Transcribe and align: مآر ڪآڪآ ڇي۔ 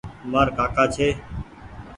مآر 0.31 0.47
ڪآڪآ 0.57 0.83
ڇي۔ 0.95 1.07